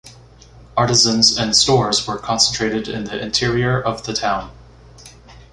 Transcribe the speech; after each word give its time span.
Artisans 0.75 1.37
and 1.37 1.55
stores 1.55 2.07
were 2.07 2.17
concentrated 2.17 2.87
in 2.87 3.03
the 3.03 3.21
interior 3.23 3.79
of 3.79 4.03
the 4.03 4.15
town. 4.15 4.49